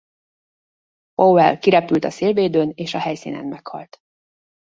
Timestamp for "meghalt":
3.45-3.97